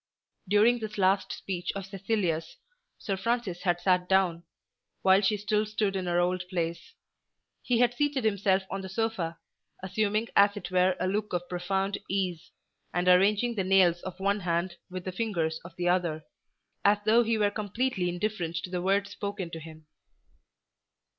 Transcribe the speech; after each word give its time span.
During 0.49 0.79
this 0.79 0.97
last 0.97 1.31
speech 1.31 1.71
of 1.75 1.85
Cecilia's, 1.85 2.57
Sir 2.97 3.15
Francis 3.15 3.61
had 3.61 3.79
sat 3.79 4.09
down, 4.09 4.41
while 5.03 5.21
she 5.21 5.37
still 5.37 5.63
stood 5.63 5.95
in 5.95 6.07
her 6.07 6.19
old 6.19 6.41
place. 6.49 6.95
He 7.61 7.77
had 7.81 7.93
seated 7.93 8.23
himself 8.23 8.63
on 8.71 8.81
the 8.81 8.89
sofa, 8.89 9.37
assuming 9.83 10.29
as 10.35 10.57
it 10.57 10.71
were 10.71 10.95
a 10.99 11.05
look 11.05 11.33
of 11.33 11.47
profound 11.47 11.99
ease, 12.09 12.49
and 12.91 13.07
arranging 13.07 13.53
the 13.53 13.63
nails 13.63 14.01
of 14.01 14.19
one 14.19 14.39
hand 14.39 14.75
with 14.89 15.03
the 15.05 15.11
fingers 15.11 15.59
of 15.63 15.75
the 15.75 15.87
other, 15.87 16.25
as 16.83 16.97
though 17.05 17.21
he 17.21 17.37
were 17.37 17.51
completely 17.51 18.09
indifferent 18.09 18.55
to 18.63 18.71
the 18.71 18.81
words 18.81 19.11
spoken 19.11 19.51
to 19.51 19.59
him. 19.59 19.85